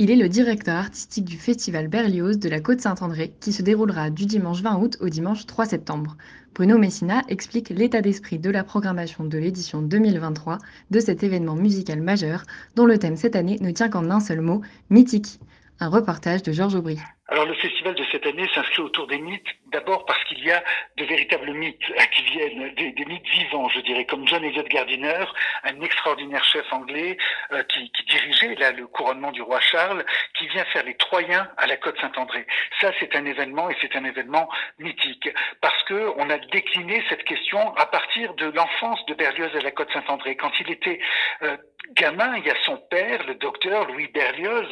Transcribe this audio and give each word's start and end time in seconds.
Il 0.00 0.12
est 0.12 0.16
le 0.16 0.28
directeur 0.28 0.76
artistique 0.76 1.24
du 1.24 1.36
festival 1.36 1.88
Berlioz 1.88 2.38
de 2.38 2.48
la 2.48 2.60
Côte-Saint-André 2.60 3.34
qui 3.40 3.52
se 3.52 3.62
déroulera 3.62 4.10
du 4.10 4.26
dimanche 4.26 4.62
20 4.62 4.78
août 4.78 4.96
au 5.00 5.08
dimanche 5.08 5.44
3 5.44 5.66
septembre. 5.66 6.16
Bruno 6.54 6.78
Messina 6.78 7.22
explique 7.26 7.70
l'état 7.70 8.00
d'esprit 8.00 8.38
de 8.38 8.48
la 8.48 8.62
programmation 8.62 9.24
de 9.24 9.38
l'édition 9.38 9.82
2023 9.82 10.58
de 10.92 11.00
cet 11.00 11.24
événement 11.24 11.56
musical 11.56 12.00
majeur 12.00 12.44
dont 12.76 12.86
le 12.86 12.98
thème 12.98 13.16
cette 13.16 13.34
année 13.34 13.58
ne 13.60 13.72
tient 13.72 13.88
qu'en 13.88 14.08
un 14.08 14.20
seul 14.20 14.40
mot, 14.40 14.62
mythique. 14.88 15.40
Un 15.80 15.88
reportage 15.88 16.44
de 16.44 16.52
Georges 16.52 16.76
Aubry. 16.76 16.98
Alors 17.30 17.44
le 17.44 17.52
festival 17.54 17.94
de 17.94 18.04
cette 18.10 18.24
année 18.24 18.48
s'inscrit 18.54 18.80
autour 18.80 19.06
des 19.06 19.18
mythes, 19.18 19.46
d'abord 19.66 20.06
parce 20.06 20.22
qu'il 20.24 20.42
y 20.42 20.50
a 20.50 20.64
de 20.96 21.04
véritables 21.04 21.52
mythes 21.52 21.84
qui 22.12 22.22
viennent, 22.22 22.72
des, 22.74 23.04
mythes 23.04 23.28
vivants, 23.28 23.68
je 23.68 23.80
dirais, 23.80 24.06
comme 24.06 24.26
John 24.26 24.42
Eliot 24.42 24.62
Gardiner, 24.62 25.26
un 25.64 25.78
extraordinaire 25.82 26.42
chef 26.44 26.64
anglais 26.72 27.18
euh, 27.52 27.62
qui, 27.64 27.90
qui, 27.92 28.04
dirigeait 28.04 28.54
là 28.54 28.72
le 28.72 28.86
couronnement 28.86 29.30
du 29.30 29.42
roi 29.42 29.60
Charles, 29.60 30.06
qui 30.38 30.48
vient 30.48 30.64
faire 30.66 30.84
les 30.84 30.96
Troyens 30.96 31.50
à 31.58 31.66
la 31.66 31.76
côte 31.76 32.00
Saint-André. 32.00 32.46
Ça, 32.80 32.92
c'est 32.98 33.14
un 33.14 33.26
événement 33.26 33.68
et 33.68 33.76
c'est 33.82 33.94
un 33.94 34.04
événement 34.04 34.48
mythique 34.78 35.28
parce 35.60 35.82
que 35.82 36.12
on 36.16 36.30
a 36.30 36.38
décliné 36.38 37.04
cette 37.10 37.24
question 37.24 37.74
à 37.76 37.84
partir 37.84 38.32
de 38.34 38.46
l'enfance 38.46 39.04
de 39.04 39.12
Berlioz 39.12 39.54
à 39.54 39.60
la 39.60 39.70
côte 39.70 39.92
Saint-André. 39.92 40.34
Quand 40.36 40.52
il 40.60 40.70
était 40.70 40.98
euh, 41.42 41.58
gamin, 41.94 42.36
il 42.36 42.46
y 42.46 42.50
a 42.50 42.54
son 42.64 42.76
père, 42.76 43.26
le 43.26 43.34
docteur 43.34 43.86
Louis 43.86 44.08
Berlioz, 44.08 44.66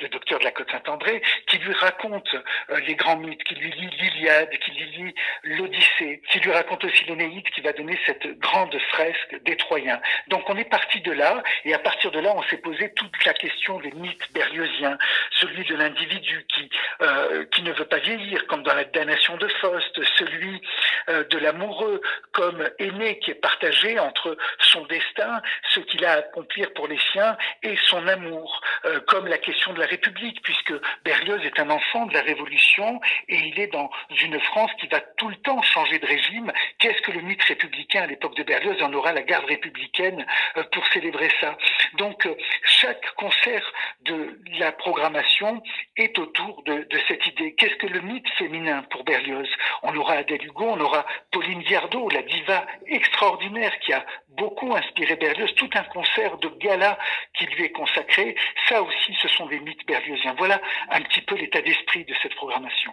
le 0.00 0.08
docteur 0.08 0.38
de 0.38 0.44
la 0.44 0.50
côte 0.50 0.70
Saint-André, 0.70 1.22
qui 1.46 1.58
lui 1.58 1.72
raconte 1.74 2.34
euh, 2.34 2.80
les 2.86 2.94
grands 2.94 3.16
mythes, 3.16 3.42
qui 3.44 3.54
lui 3.54 3.70
lit 3.72 3.90
l'Iliade, 3.98 4.50
qui 4.50 4.70
lui 4.72 4.86
lit 4.90 5.14
l'Odyssée, 5.44 6.22
qui 6.30 6.40
lui 6.40 6.52
raconte 6.52 6.84
aussi 6.84 7.04
l'Énéide, 7.06 7.48
qui 7.50 7.60
va 7.60 7.72
donner 7.72 7.98
cette 8.06 8.38
grande 8.38 8.76
fresque 8.90 9.42
des 9.44 9.56
Troyens. 9.56 10.00
Donc 10.28 10.48
on 10.48 10.56
est 10.56 10.68
parti 10.68 11.00
de 11.00 11.12
là, 11.12 11.42
et 11.64 11.74
à 11.74 11.78
partir 11.78 12.10
de 12.10 12.20
là, 12.20 12.32
on 12.34 12.42
s'est 12.44 12.58
posé 12.58 12.92
toute 12.94 13.24
la 13.24 13.34
question 13.34 13.80
des 13.80 13.92
mythes 13.92 14.32
berliosiens, 14.32 14.98
celui 15.32 15.64
de 15.64 15.74
l'individu 15.74 16.46
qui 16.48 16.70
euh, 17.02 17.44
qui 17.46 17.62
ne 17.62 17.72
veut 17.72 17.86
pas 17.86 17.98
vieillir, 17.98 18.46
comme 18.46 18.62
dans 18.62 18.74
la 18.74 18.84
damnation 18.84 19.36
de 19.36 19.48
Faust, 19.60 20.00
celui 20.18 20.60
euh, 21.08 21.24
de 21.24 21.38
l'amoureux 21.38 22.00
comme 22.32 22.68
aîné 22.78 23.18
qui 23.18 23.30
est 23.30 23.34
partagé 23.34 23.98
entre 23.98 24.36
son 24.58 24.84
destin, 24.86 25.40
ce 25.70 25.80
qu'il 25.80 26.04
a 26.04 26.12
accompli 26.18 26.49
pour 26.74 26.88
les 26.88 26.98
siens 27.12 27.36
et 27.62 27.76
son 27.84 28.06
amour, 28.06 28.60
euh, 28.84 29.00
comme 29.06 29.26
la 29.26 29.38
question 29.38 29.72
de 29.72 29.80
la 29.80 29.86
République, 29.86 30.42
puisque 30.42 30.72
Berlioz 31.04 31.40
est 31.44 31.58
un 31.58 31.70
enfant 31.70 32.06
de 32.06 32.14
la 32.14 32.22
Révolution 32.22 33.00
et 33.28 33.36
il 33.36 33.58
est 33.60 33.68
dans 33.68 33.90
une 34.22 34.38
France 34.40 34.70
qui 34.80 34.86
va 34.88 35.00
tout 35.00 35.28
le 35.28 35.36
temps 35.36 35.62
changer 35.62 35.98
de 35.98 36.06
régime. 36.06 36.52
Qu'est-ce 36.78 37.02
que 37.02 37.12
le 37.12 37.20
mythe 37.20 37.42
républicain 37.42 38.02
à 38.02 38.06
l'époque 38.06 38.36
de 38.36 38.42
Berlioz? 38.42 38.76
On 38.80 38.92
aura 38.92 39.12
la 39.12 39.22
garde 39.22 39.46
républicaine 39.46 40.26
euh, 40.56 40.64
pour 40.72 40.86
célébrer 40.88 41.30
ça. 41.40 41.56
Donc 41.94 42.26
euh, 42.26 42.36
chaque 42.64 43.14
concert 43.14 43.72
de 44.02 44.38
la 44.58 44.72
programmation 44.72 45.62
est 45.96 46.18
autour 46.18 46.62
de, 46.64 46.86
de 46.88 46.98
cette 47.08 47.26
idée. 47.26 47.54
Qu'est-ce 47.54 47.76
que 47.76 47.86
le 47.86 48.00
mythe 48.00 48.29
féminin 48.40 48.82
pour 48.90 49.04
Berlioz 49.04 49.48
On 49.82 49.94
aura 49.96 50.14
Adèle 50.14 50.44
Hugo, 50.46 50.64
on 50.64 50.80
aura 50.80 51.04
Pauline 51.30 51.62
Viardot, 51.62 52.08
la 52.08 52.22
diva 52.22 52.66
extraordinaire 52.86 53.78
qui 53.80 53.92
a 53.92 54.04
beaucoup 54.28 54.74
inspiré 54.74 55.16
Berlioz, 55.16 55.52
tout 55.56 55.70
un 55.74 55.84
concert 55.84 56.38
de 56.38 56.48
gala 56.58 56.98
qui 57.36 57.44
lui 57.46 57.64
est 57.64 57.72
consacré. 57.72 58.34
Ça 58.68 58.82
aussi, 58.82 59.14
ce 59.20 59.28
sont 59.28 59.46
des 59.46 59.60
mythes 59.60 59.86
berliosiens. 59.86 60.34
Voilà 60.38 60.60
un 60.90 61.02
petit 61.02 61.20
peu 61.20 61.34
l'état 61.36 61.60
d'esprit 61.60 62.04
de 62.04 62.14
cette 62.22 62.34
programmation. 62.34 62.92